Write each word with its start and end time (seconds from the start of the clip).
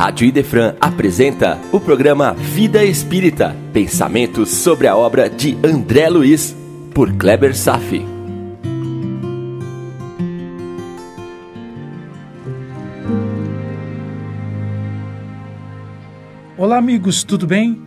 Rádio 0.00 0.26
Idefran 0.26 0.76
apresenta 0.80 1.58
o 1.70 1.78
programa 1.78 2.32
Vida 2.32 2.82
Espírita, 2.82 3.54
pensamentos 3.70 4.48
sobre 4.48 4.86
a 4.86 4.96
obra 4.96 5.28
de 5.28 5.58
André 5.62 6.08
Luiz, 6.08 6.56
por 6.94 7.12
Kleber 7.12 7.54
Safi. 7.54 8.02
Olá, 16.56 16.78
amigos, 16.78 17.22
tudo 17.22 17.46
bem? 17.46 17.82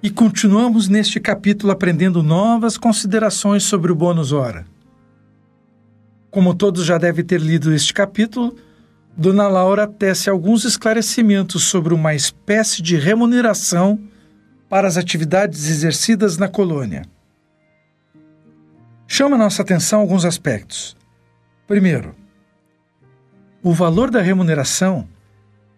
E 0.00 0.08
continuamos 0.08 0.86
neste 0.86 1.18
capítulo 1.18 1.72
aprendendo 1.72 2.22
novas 2.22 2.78
considerações 2.78 3.64
sobre 3.64 3.90
o 3.90 3.96
bônus 3.96 4.30
hora. 4.30 4.68
Como 6.30 6.54
todos 6.54 6.84
já 6.84 6.96
devem 6.96 7.24
ter 7.24 7.40
lido 7.40 7.74
este 7.74 7.92
capítulo, 7.92 8.54
Dona 9.16 9.48
Laura 9.48 9.86
tece 9.86 10.30
alguns 10.30 10.64
esclarecimentos 10.64 11.64
sobre 11.64 11.92
uma 11.92 12.14
espécie 12.14 12.80
de 12.80 12.96
remuneração 12.96 13.98
para 14.68 14.86
as 14.86 14.96
atividades 14.96 15.68
exercidas 15.68 16.38
na 16.38 16.48
colônia. 16.48 17.02
Chama 19.06 19.36
nossa 19.36 19.62
atenção 19.62 20.00
alguns 20.00 20.24
aspectos. 20.24 20.96
Primeiro, 21.66 22.14
o 23.62 23.72
valor 23.74 24.10
da 24.10 24.22
remuneração 24.22 25.06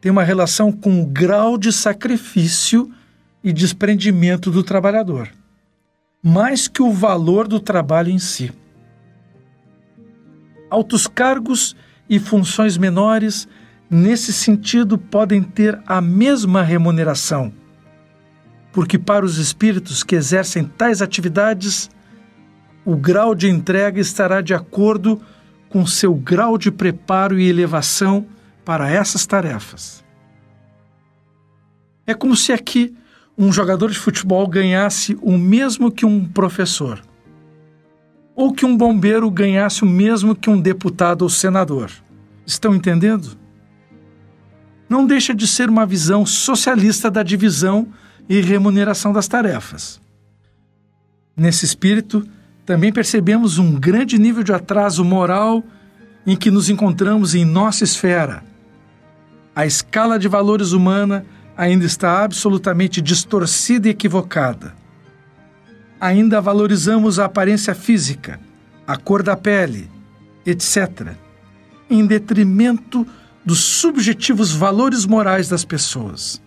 tem 0.00 0.12
uma 0.12 0.22
relação 0.22 0.70
com 0.70 1.02
o 1.02 1.06
grau 1.06 1.56
de 1.56 1.72
sacrifício 1.72 2.92
e 3.42 3.52
desprendimento 3.52 4.50
do 4.50 4.62
trabalhador, 4.62 5.30
mais 6.22 6.68
que 6.68 6.82
o 6.82 6.92
valor 6.92 7.48
do 7.48 7.58
trabalho 7.58 8.10
em 8.10 8.18
si. 8.18 8.52
Altos 10.68 11.06
cargos 11.06 11.74
e 12.12 12.18
funções 12.18 12.76
menores, 12.76 13.48
nesse 13.88 14.34
sentido, 14.34 14.98
podem 14.98 15.42
ter 15.42 15.80
a 15.86 15.98
mesma 15.98 16.62
remuneração, 16.62 17.50
porque 18.70 18.98
para 18.98 19.24
os 19.24 19.38
espíritos 19.38 20.02
que 20.02 20.14
exercem 20.14 20.62
tais 20.62 21.00
atividades, 21.00 21.88
o 22.84 22.96
grau 22.96 23.34
de 23.34 23.48
entrega 23.48 23.98
estará 23.98 24.42
de 24.42 24.52
acordo 24.52 25.22
com 25.70 25.86
seu 25.86 26.14
grau 26.14 26.58
de 26.58 26.70
preparo 26.70 27.40
e 27.40 27.48
elevação 27.48 28.26
para 28.62 28.90
essas 28.90 29.24
tarefas. 29.24 30.04
É 32.06 32.12
como 32.12 32.36
se 32.36 32.52
aqui 32.52 32.94
um 33.38 33.50
jogador 33.50 33.90
de 33.90 33.98
futebol 33.98 34.46
ganhasse 34.46 35.16
o 35.22 35.38
mesmo 35.38 35.90
que 35.90 36.04
um 36.04 36.28
professor, 36.28 37.02
ou 38.34 38.52
que 38.52 38.64
um 38.64 38.76
bombeiro 38.76 39.30
ganhasse 39.30 39.82
o 39.82 39.86
mesmo 39.86 40.34
que 40.34 40.48
um 40.48 40.60
deputado 40.60 41.22
ou 41.22 41.30
senador. 41.30 41.90
Estão 42.46 42.74
entendendo? 42.74 43.36
Não 44.88 45.06
deixa 45.06 45.34
de 45.34 45.46
ser 45.46 45.68
uma 45.68 45.86
visão 45.86 46.26
socialista 46.26 47.10
da 47.10 47.22
divisão 47.22 47.88
e 48.28 48.40
remuneração 48.40 49.12
das 49.12 49.28
tarefas. 49.28 50.00
Nesse 51.36 51.64
espírito, 51.64 52.26
também 52.64 52.92
percebemos 52.92 53.58
um 53.58 53.78
grande 53.78 54.18
nível 54.18 54.42
de 54.42 54.52
atraso 54.52 55.04
moral 55.04 55.64
em 56.26 56.36
que 56.36 56.50
nos 56.50 56.68
encontramos 56.68 57.34
em 57.34 57.44
nossa 57.44 57.84
esfera. 57.84 58.44
A 59.54 59.66
escala 59.66 60.18
de 60.18 60.28
valores 60.28 60.72
humana 60.72 61.24
ainda 61.56 61.84
está 61.84 62.22
absolutamente 62.22 63.00
distorcida 63.00 63.88
e 63.88 63.90
equivocada. 63.90 64.74
Ainda 66.02 66.40
valorizamos 66.40 67.20
a 67.20 67.26
aparência 67.26 67.76
física, 67.76 68.40
a 68.84 68.96
cor 68.96 69.22
da 69.22 69.36
pele, 69.36 69.88
etc., 70.44 71.12
em 71.88 72.04
detrimento 72.04 73.06
dos 73.44 73.60
subjetivos 73.60 74.50
valores 74.50 75.06
morais 75.06 75.48
das 75.48 75.64
pessoas. 75.64 76.42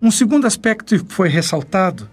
Um 0.00 0.10
segundo 0.10 0.46
aspecto 0.46 1.04
que 1.04 1.12
foi 1.12 1.28
ressaltado 1.28 2.08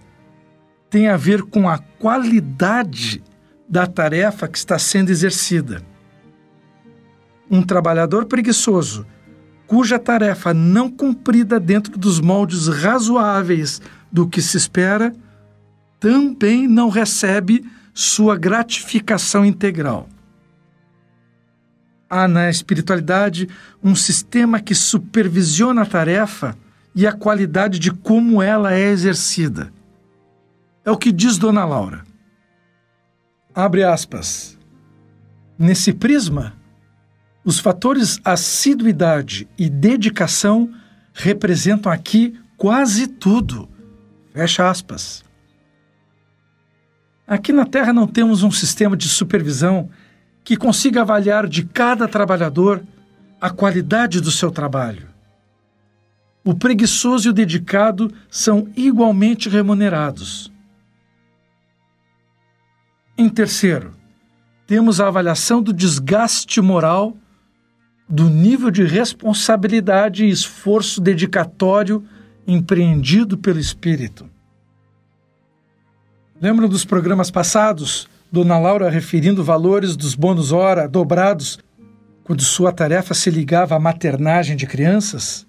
tem 0.90 1.08
a 1.08 1.16
ver 1.16 1.44
com 1.44 1.66
a 1.66 1.78
qualidade 1.78 3.24
da 3.66 3.86
tarefa 3.86 4.46
que 4.46 4.58
está 4.58 4.78
sendo 4.78 5.08
exercida. 5.08 5.82
Um 7.50 7.62
trabalhador 7.62 8.26
preguiçoso 8.26 9.06
cuja 9.66 9.98
tarefa 9.98 10.52
não 10.52 10.90
cumprida 10.90 11.58
dentro 11.58 11.96
dos 11.96 12.20
moldes 12.20 12.68
razoáveis 12.68 13.80
do 14.12 14.28
que 14.28 14.42
se 14.42 14.58
espera, 14.58 15.14
também 16.02 16.66
não 16.66 16.88
recebe 16.88 17.64
sua 17.94 18.36
gratificação 18.36 19.44
integral. 19.44 20.08
Há 22.10 22.26
na 22.26 22.50
espiritualidade 22.50 23.48
um 23.80 23.94
sistema 23.94 24.58
que 24.58 24.74
supervisiona 24.74 25.82
a 25.82 25.86
tarefa 25.86 26.58
e 26.92 27.06
a 27.06 27.12
qualidade 27.12 27.78
de 27.78 27.92
como 27.92 28.42
ela 28.42 28.74
é 28.74 28.90
exercida. 28.90 29.72
É 30.84 30.90
o 30.90 30.96
que 30.96 31.12
diz 31.12 31.38
Dona 31.38 31.64
Laura. 31.64 32.02
Abre 33.54 33.84
aspas. 33.84 34.58
Nesse 35.56 35.92
prisma, 35.92 36.52
os 37.44 37.60
fatores 37.60 38.20
assiduidade 38.24 39.48
e 39.56 39.70
dedicação 39.70 40.68
representam 41.14 41.92
aqui 41.92 42.36
quase 42.56 43.06
tudo. 43.06 43.68
Fecha 44.32 44.68
aspas. 44.68 45.22
Aqui 47.26 47.52
na 47.52 47.64
Terra 47.64 47.92
não 47.92 48.06
temos 48.06 48.42
um 48.42 48.50
sistema 48.50 48.96
de 48.96 49.08
supervisão 49.08 49.88
que 50.44 50.56
consiga 50.56 51.02
avaliar 51.02 51.46
de 51.46 51.64
cada 51.64 52.08
trabalhador 52.08 52.82
a 53.40 53.50
qualidade 53.50 54.20
do 54.20 54.30
seu 54.30 54.50
trabalho. 54.50 55.08
O 56.44 56.54
preguiçoso 56.54 57.28
e 57.28 57.30
o 57.30 57.32
dedicado 57.32 58.12
são 58.28 58.68
igualmente 58.76 59.48
remunerados. 59.48 60.50
Em 63.16 63.28
terceiro, 63.28 63.94
temos 64.66 65.00
a 65.00 65.06
avaliação 65.06 65.62
do 65.62 65.72
desgaste 65.72 66.60
moral 66.60 67.16
do 68.08 68.28
nível 68.28 68.70
de 68.70 68.84
responsabilidade 68.84 70.24
e 70.24 70.30
esforço 70.30 71.00
dedicatório 71.00 72.04
empreendido 72.46 73.38
pelo 73.38 73.60
espírito. 73.60 74.28
Lembram 76.42 76.68
dos 76.68 76.84
programas 76.84 77.30
passados, 77.30 78.08
Dona 78.32 78.58
Laura 78.58 78.90
referindo 78.90 79.44
valores 79.44 79.94
dos 79.94 80.16
bônus 80.16 80.50
hora 80.50 80.88
dobrados 80.88 81.56
quando 82.24 82.42
sua 82.42 82.72
tarefa 82.72 83.14
se 83.14 83.30
ligava 83.30 83.76
à 83.76 83.78
maternagem 83.78 84.56
de 84.56 84.66
crianças? 84.66 85.46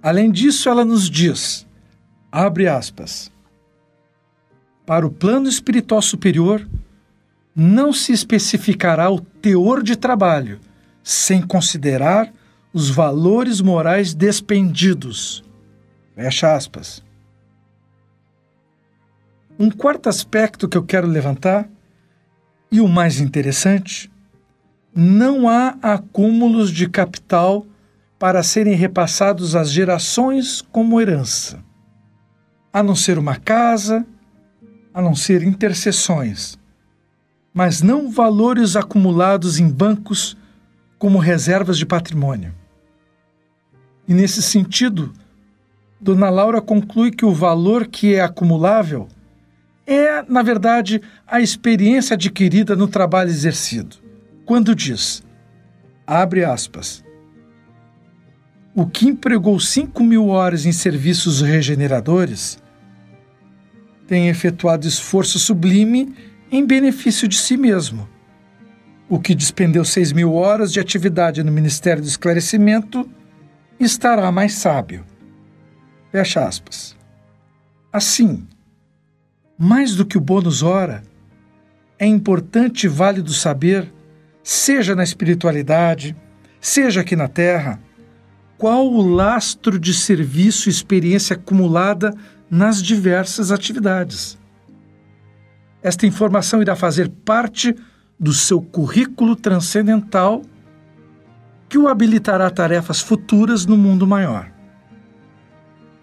Além 0.00 0.30
disso, 0.30 0.68
ela 0.68 0.84
nos 0.84 1.10
diz, 1.10 1.66
abre 2.30 2.68
aspas, 2.68 3.32
para 4.86 5.04
o 5.04 5.10
plano 5.10 5.48
espiritual 5.48 6.00
superior, 6.00 6.64
não 7.52 7.92
se 7.92 8.12
especificará 8.12 9.10
o 9.10 9.20
teor 9.20 9.82
de 9.82 9.96
trabalho, 9.96 10.60
sem 11.02 11.42
considerar 11.42 12.32
os 12.72 12.88
valores 12.88 13.60
morais 13.60 14.14
despendidos. 14.14 15.42
Fecha 16.14 16.54
aspas. 16.54 17.04
Um 19.58 19.70
quarto 19.70 20.10
aspecto 20.10 20.68
que 20.68 20.76
eu 20.76 20.82
quero 20.82 21.06
levantar, 21.06 21.66
e 22.70 22.78
o 22.78 22.86
mais 22.86 23.20
interessante, 23.20 24.10
não 24.94 25.48
há 25.48 25.78
acúmulos 25.80 26.70
de 26.70 26.86
capital 26.86 27.66
para 28.18 28.42
serem 28.42 28.74
repassados 28.74 29.56
às 29.56 29.70
gerações 29.70 30.60
como 30.60 31.00
herança, 31.00 31.64
a 32.70 32.82
não 32.82 32.94
ser 32.94 33.18
uma 33.18 33.36
casa, 33.36 34.06
a 34.92 35.00
não 35.00 35.14
ser 35.14 35.42
intercessões, 35.42 36.58
mas 37.52 37.80
não 37.80 38.10
valores 38.10 38.76
acumulados 38.76 39.58
em 39.58 39.70
bancos 39.70 40.36
como 40.98 41.18
reservas 41.18 41.78
de 41.78 41.86
patrimônio. 41.86 42.54
E 44.06 44.12
nesse 44.12 44.42
sentido, 44.42 45.14
Dona 45.98 46.28
Laura 46.28 46.60
conclui 46.60 47.10
que 47.10 47.24
o 47.24 47.32
valor 47.32 47.86
que 47.86 48.14
é 48.14 48.20
acumulável 48.20 49.08
é, 49.86 50.22
na 50.28 50.42
verdade, 50.42 51.00
a 51.26 51.40
experiência 51.40 52.14
adquirida 52.14 52.74
no 52.74 52.88
trabalho 52.88 53.30
exercido. 53.30 53.96
Quando 54.44 54.74
diz, 54.74 55.22
abre 56.06 56.44
aspas, 56.44 57.04
o 58.74 58.86
que 58.86 59.06
empregou 59.06 59.58
5 59.58 60.02
mil 60.02 60.28
horas 60.28 60.66
em 60.66 60.72
serviços 60.72 61.40
regeneradores 61.40 62.62
tem 64.06 64.28
efetuado 64.28 64.86
esforço 64.86 65.38
sublime 65.38 66.14
em 66.50 66.64
benefício 66.64 67.26
de 67.26 67.36
si 67.36 67.56
mesmo 67.56 68.08
o 69.08 69.20
que 69.20 69.34
despendeu 69.34 69.84
seis 69.84 70.12
mil 70.12 70.34
horas 70.34 70.72
de 70.72 70.80
atividade 70.80 71.42
no 71.42 71.52
Ministério 71.52 72.02
do 72.02 72.08
Esclarecimento 72.08 73.08
estará 73.78 74.30
mais 74.32 74.54
sábio. 74.54 75.04
Fecha 76.10 76.44
aspas. 76.44 76.96
Assim, 77.92 78.46
mais 79.58 79.94
do 79.94 80.04
que 80.04 80.18
o 80.18 80.20
bônus 80.20 80.62
hora, 80.62 81.02
é 81.98 82.06
importante 82.06 82.84
e 82.84 82.88
válido 82.88 83.32
saber, 83.32 83.92
seja 84.42 84.94
na 84.94 85.02
espiritualidade, 85.02 86.14
seja 86.60 87.00
aqui 87.00 87.16
na 87.16 87.28
Terra, 87.28 87.80
qual 88.58 88.86
o 88.86 89.06
lastro 89.06 89.78
de 89.78 89.92
serviço 89.92 90.68
e 90.68 90.72
experiência 90.72 91.34
acumulada 91.34 92.14
nas 92.50 92.82
diversas 92.82 93.50
atividades. 93.50 94.38
Esta 95.82 96.06
informação 96.06 96.62
irá 96.62 96.74
fazer 96.74 97.08
parte 97.24 97.74
do 98.18 98.32
seu 98.32 98.60
currículo 98.60 99.36
transcendental 99.36 100.42
que 101.68 101.78
o 101.78 101.88
habilitará 101.88 102.46
a 102.46 102.50
tarefas 102.50 103.00
futuras 103.00 103.66
no 103.66 103.76
mundo 103.76 104.06
maior. 104.06 104.55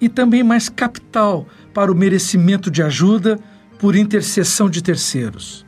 E 0.04 0.10
também 0.10 0.44
mais 0.44 0.68
capital 0.68 1.48
para 1.74 1.90
o 1.90 1.96
merecimento 1.96 2.70
de 2.70 2.84
ajuda 2.84 3.40
por 3.80 3.96
intercessão 3.96 4.70
de 4.70 4.82
terceiros. 4.82 5.66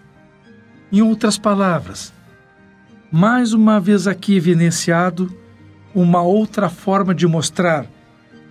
Em 0.91 1.01
outras 1.01 1.37
palavras, 1.37 2.13
mais 3.09 3.53
uma 3.53 3.79
vez 3.79 4.07
aqui 4.07 4.35
evidenciado 4.35 5.33
uma 5.93 6.21
outra 6.21 6.67
forma 6.67 7.15
de 7.15 7.25
mostrar 7.25 7.85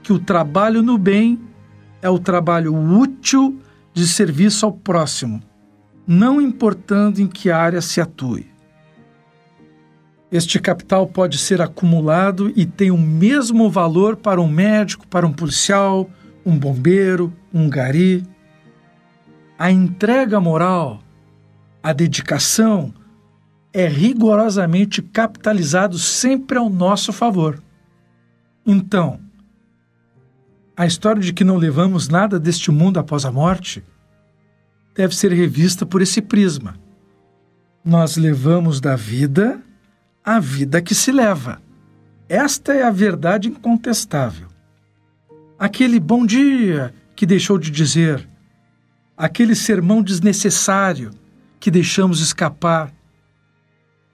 que 0.02 0.10
o 0.10 0.18
trabalho 0.18 0.82
no 0.82 0.96
bem 0.96 1.38
é 2.00 2.08
o 2.08 2.18
trabalho 2.18 2.74
útil 2.74 3.60
de 3.92 4.08
serviço 4.08 4.64
ao 4.64 4.72
próximo, 4.72 5.42
não 6.06 6.40
importando 6.40 7.20
em 7.20 7.26
que 7.26 7.50
área 7.50 7.82
se 7.82 8.00
atue. 8.00 8.50
Este 10.34 10.58
capital 10.58 11.06
pode 11.06 11.38
ser 11.38 11.62
acumulado 11.62 12.52
e 12.56 12.66
tem 12.66 12.90
o 12.90 12.98
mesmo 12.98 13.70
valor 13.70 14.16
para 14.16 14.40
um 14.40 14.48
médico, 14.48 15.06
para 15.06 15.24
um 15.24 15.32
policial, 15.32 16.10
um 16.44 16.58
bombeiro, 16.58 17.32
um 17.52 17.70
gari. 17.70 18.26
A 19.56 19.70
entrega 19.70 20.40
moral, 20.40 21.00
a 21.80 21.92
dedicação, 21.92 22.92
é 23.72 23.86
rigorosamente 23.86 25.00
capitalizado 25.00 26.00
sempre 26.00 26.58
ao 26.58 26.68
nosso 26.68 27.12
favor. 27.12 27.62
Então, 28.66 29.20
a 30.76 30.84
história 30.84 31.22
de 31.22 31.32
que 31.32 31.44
não 31.44 31.58
levamos 31.58 32.08
nada 32.08 32.40
deste 32.40 32.72
mundo 32.72 32.98
após 32.98 33.24
a 33.24 33.30
morte 33.30 33.84
deve 34.96 35.14
ser 35.14 35.32
revista 35.32 35.86
por 35.86 36.02
esse 36.02 36.20
prisma. 36.20 36.76
Nós 37.84 38.16
levamos 38.16 38.80
da 38.80 38.96
vida 38.96 39.62
a 40.24 40.40
vida 40.40 40.80
que 40.80 40.94
se 40.94 41.12
leva. 41.12 41.60
Esta 42.28 42.72
é 42.72 42.82
a 42.82 42.90
verdade 42.90 43.48
incontestável. 43.48 44.48
Aquele 45.58 46.00
bom 46.00 46.24
dia 46.24 46.94
que 47.14 47.26
deixou 47.26 47.58
de 47.58 47.70
dizer, 47.70 48.26
aquele 49.16 49.54
sermão 49.54 50.02
desnecessário 50.02 51.10
que 51.60 51.70
deixamos 51.70 52.20
escapar, 52.20 52.90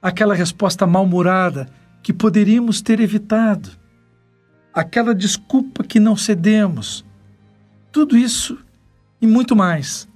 aquela 0.03 0.35
resposta 0.35 0.87
mal-humorada 0.87 1.69
que 2.03 2.13
poderíamos 2.13 2.83
ter 2.83 2.99
evitado, 2.99 3.71
aquela 4.75 5.15
desculpa 5.15 5.85
que 5.85 6.01
não 6.01 6.17
cedemos. 6.17 7.05
Tudo 7.93 8.17
isso 8.17 8.59
e 9.23 9.27
muito 9.27 9.55
mais 9.55 10.09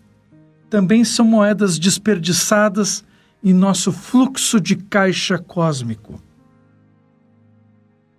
também 0.68 1.04
são 1.04 1.24
moedas 1.24 1.78
desperdiçadas 1.78 3.04
em 3.44 3.52
nosso 3.52 3.92
fluxo 3.92 4.58
de 4.58 4.74
caixa 4.74 5.38
cósmico. 5.38 6.18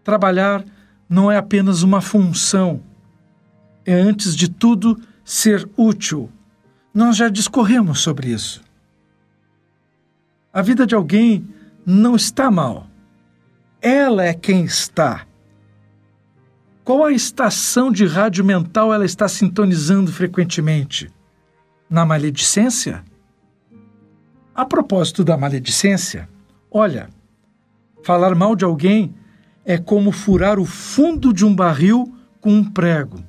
Trabalhar 0.04 0.64
não 1.10 1.32
é 1.32 1.38
apenas 1.38 1.82
uma 1.82 2.00
função, 2.00 2.80
é 3.84 3.94
antes 3.94 4.36
de 4.36 4.48
tudo 4.48 5.02
ser 5.24 5.68
útil. 5.76 6.30
Nós 6.94 7.18
já 7.18 7.28
discorremos 7.28 8.02
sobre 8.02 8.30
isso. 8.30 8.64
A 10.54 10.62
vida 10.62 10.86
de 10.86 10.94
alguém 10.94 11.48
não 11.84 12.16
está 12.16 12.52
mal. 12.52 12.88
Ela 13.82 14.26
é 14.26 14.34
quem 14.34 14.64
está. 14.64 15.26
Qual 16.84 17.04
a 17.04 17.12
estação 17.12 17.92
de 17.92 18.06
rádio 18.06 18.46
mental 18.46 18.94
ela 18.94 19.06
está 19.06 19.28
sintonizando 19.28 20.12
frequentemente? 20.12 21.12
Na 21.90 22.06
maledicência? 22.06 23.04
A 24.56 24.66
propósito 24.66 25.24
da 25.24 25.38
maledicência, 25.38 26.30
olha, 26.72 27.10
falar 28.04 28.34
mal 28.34 28.56
de 28.56 28.64
alguém 28.64 29.14
é 29.66 29.78
como 29.78 30.12
furar 30.12 30.58
o 30.58 30.66
fundo 30.66 31.34
de 31.34 31.46
um 31.46 31.54
barril 31.54 32.12
com 32.40 32.52
um 32.52 32.64
prego. 32.64 33.20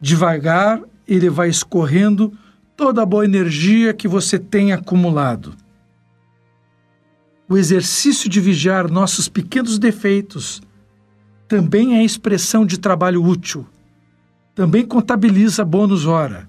Devagar, 0.00 0.80
ele 1.06 1.30
vai 1.30 1.48
escorrendo 1.48 2.36
toda 2.76 3.02
a 3.02 3.06
boa 3.06 3.24
energia 3.24 3.94
que 3.94 4.08
você 4.08 4.38
tem 4.38 4.72
acumulado 4.72 5.54
o 7.48 7.56
exercício 7.56 8.28
de 8.28 8.40
vigiar 8.40 8.90
nossos 8.90 9.28
pequenos 9.28 9.78
defeitos 9.78 10.60
também 11.46 11.96
é 11.96 12.04
expressão 12.04 12.66
de 12.66 12.78
trabalho 12.78 13.22
útil. 13.22 13.64
Também 14.54 14.84
contabiliza 14.84 15.64
bônus 15.64 16.06
hora. 16.06 16.48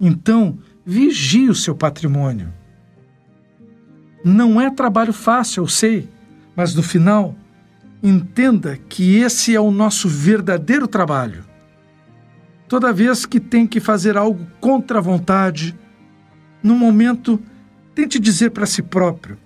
Então, 0.00 0.58
vigie 0.84 1.48
o 1.48 1.54
seu 1.54 1.76
patrimônio. 1.76 2.52
Não 4.22 4.60
é 4.60 4.70
trabalho 4.70 5.12
fácil, 5.12 5.62
eu 5.62 5.68
sei, 5.68 6.08
mas 6.54 6.74
no 6.74 6.82
final, 6.82 7.34
entenda 8.02 8.78
que 8.88 9.16
esse 9.16 9.54
é 9.54 9.60
o 9.60 9.70
nosso 9.70 10.08
verdadeiro 10.08 10.86
trabalho. 10.86 11.44
Toda 12.68 12.92
vez 12.92 13.26
que 13.26 13.40
tem 13.40 13.66
que 13.66 13.80
fazer 13.80 14.16
algo 14.16 14.46
contra 14.60 14.98
a 14.98 15.02
vontade, 15.02 15.74
no 16.62 16.74
momento, 16.74 17.40
tente 17.94 18.18
dizer 18.18 18.50
para 18.50 18.66
si 18.66 18.82
próprio: 18.82 19.38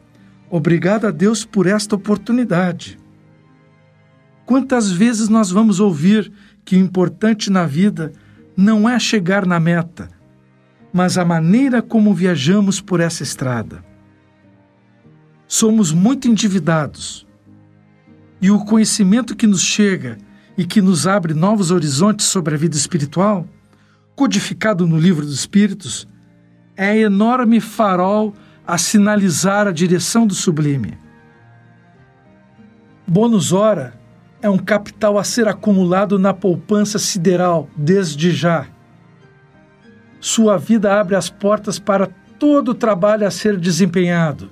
Obrigado 0.51 1.07
a 1.07 1.11
Deus 1.11 1.45
por 1.45 1.67
esta 1.67 1.95
oportunidade. 1.95 2.99
Quantas 4.45 4.91
vezes 4.91 5.29
nós 5.29 5.51
vamos 5.51 5.81
ouvir 5.81 6.31
que 6.65 6.77
o 6.77 6.79
importante 6.79 7.51
na 7.51 7.65
vida 7.65 8.13
não 8.57 8.89
é 8.89 8.99
chegar 8.99 9.47
na 9.47 9.59
meta, 9.59 10.11
mas 10.93 11.17
a 11.17 11.25
maneira 11.25 11.81
como 11.81 12.15
viajamos 12.15 12.81
por 12.81 13.01
essa 13.01 13.23
estrada. 13.23 13.85
Somos 15.47 15.93
muito 15.93 16.29
endividados 16.29 17.27
e 18.41 18.51
o 18.51 18.65
conhecimento 18.65 19.37
que 19.37 19.47
nos 19.47 19.63
chega 19.63 20.19
e 20.57 20.65
que 20.65 20.81
nos 20.81 21.07
abre 21.07 21.35
novos 21.35 21.71
horizontes 21.71 22.27
sobre 22.27 22.55
a 22.55 22.59
vida 22.59 22.77
espiritual, 22.77 23.47
codificado 24.15 24.87
no 24.87 24.99
Livro 24.99 25.25
dos 25.25 25.35
Espíritos, 25.35 26.07
é 26.77 26.99
enorme 26.99 27.61
farol 27.61 28.35
a 28.67 28.79
sinalizar 28.79 29.67
a 29.67 29.73
direção 29.73 30.27
do 30.27 30.35
sublime. 30.35 30.99
Bônus 33.07 33.53
hora 33.53 33.99
é 34.41 34.49
um 34.49 34.59
capital 34.59 35.19
a 35.19 35.25
ser 35.25 35.49
acumulado 35.49 36.19
na 36.19 36.35
poupança 36.35 36.99
sideral 36.99 37.69
desde 37.77 38.31
já. 38.31 38.67
Sua 40.21 40.57
vida 40.57 40.99
abre 40.99 41.15
as 41.15 41.29
portas 41.31 41.79
para 41.79 42.09
todo 42.39 42.71
o 42.71 42.75
trabalho 42.75 43.27
a 43.27 43.31
ser 43.31 43.59
desempenhado. 43.59 44.49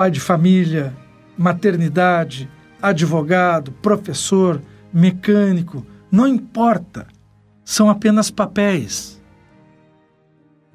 Pai 0.00 0.10
de 0.10 0.18
família, 0.18 0.96
maternidade, 1.36 2.48
advogado, 2.80 3.70
professor, 3.70 4.58
mecânico, 4.90 5.84
não 6.10 6.26
importa, 6.26 7.06
são 7.62 7.90
apenas 7.90 8.30
papéis. 8.30 9.22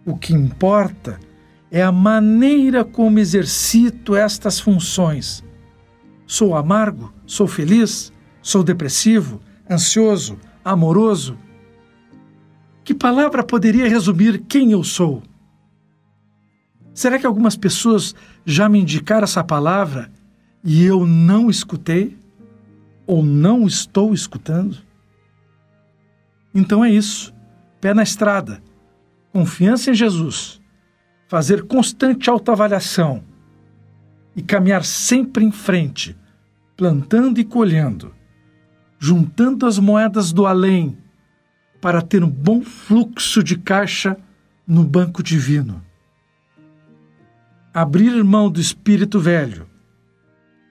O 0.06 0.16
que 0.16 0.32
importa 0.32 1.20
é 1.72 1.82
a 1.82 1.92
maneira 1.92 2.86
como 2.86 3.18
exercito 3.18 4.16
estas 4.16 4.60
funções. 4.60 5.44
Sou 6.28 6.56
amargo? 6.56 7.12
Sou 7.26 7.48
feliz? 7.48 8.14
Sou 8.44 8.64
depressivo? 8.64 9.42
Ansioso? 9.68 10.38
Amoroso? 10.64 11.36
Que 12.84 12.94
palavra 12.94 13.44
poderia 13.44 13.90
resumir 13.90 14.44
quem 14.48 14.72
eu 14.72 14.84
sou? 14.84 15.24
Será 16.96 17.20
que 17.20 17.28
algumas 17.28 17.56
pessoas 17.56 18.16
já 18.44 18.68
me 18.68 18.80
indicaram 18.80 19.26
essa 19.26 19.44
palavra 19.44 20.10
e 20.64 20.84
eu 20.84 21.06
não 21.06 21.50
escutei? 21.50 22.18
Ou 23.06 23.22
não 23.22 23.68
estou 23.68 24.14
escutando? 24.14 24.78
Então 26.54 26.84
é 26.84 26.90
isso. 26.90 27.32
Pé 27.80 27.94
na 27.94 28.02
estrada. 28.02 28.64
Confiança 29.32 29.92
em 29.92 29.94
Jesus 29.94 30.60
fazer 31.28 31.64
constante 31.64 32.30
autoavaliação 32.30 33.24
e 34.36 34.42
caminhar 34.42 34.86
sempre 34.86 35.44
em 35.44 35.52
frente, 35.52 36.16
plantando 36.78 37.40
e 37.40 37.44
colhendo, 37.44 38.14
juntando 39.00 39.66
as 39.66 39.80
moedas 39.80 40.32
do 40.32 40.46
além 40.46 40.98
para 41.82 42.02
ter 42.02 42.24
um 42.24 42.30
bom 42.30 42.62
fluxo 42.62 43.44
de 43.44 43.58
caixa 43.58 44.18
no 44.68 44.84
banco 44.84 45.22
divino. 45.22 45.84
Abrir 47.78 48.24
mão 48.24 48.50
do 48.50 48.62
espírito 48.62 49.20
velho 49.20 49.68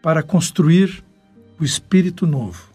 para 0.02 0.22
construir 0.22 1.04
o 1.60 1.62
espírito 1.62 2.26
novo. 2.26 2.72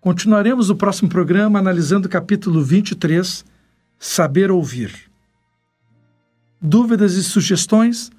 Continuaremos 0.00 0.70
no 0.70 0.76
próximo 0.76 1.10
programa 1.10 1.58
analisando 1.58 2.06
o 2.06 2.10
capítulo 2.10 2.64
23, 2.64 3.44
Saber 3.98 4.50
Ouvir. 4.50 5.10
Dúvidas 6.58 7.12
e 7.12 7.22
sugestões? 7.22 8.10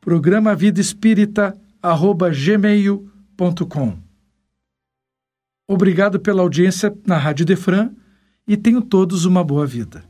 Programa 0.00 0.52
Vida 0.56 0.80
gmail.com. 2.32 3.96
Obrigado 5.68 6.18
pela 6.18 6.42
audiência 6.42 6.92
na 7.06 7.16
Rádio 7.16 7.44
Idefran 7.44 7.92
e 8.44 8.56
tenham 8.56 8.82
todos 8.82 9.24
uma 9.24 9.44
boa 9.44 9.64
vida. 9.64 10.09